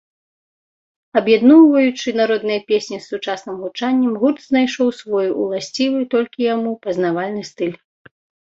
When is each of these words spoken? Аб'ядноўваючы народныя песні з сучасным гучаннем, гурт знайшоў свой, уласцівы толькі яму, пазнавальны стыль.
Аб'ядноўваючы 1.19 2.07
народныя 2.21 2.59
песні 2.71 2.97
з 3.03 3.05
сучасным 3.11 3.55
гучаннем, 3.67 4.17
гурт 4.25 4.39
знайшоў 4.49 4.89
свой, 5.03 5.27
уласцівы 5.47 5.99
толькі 6.17 6.39
яму, 6.55 6.71
пазнавальны 6.87 7.43
стыль. 7.55 7.77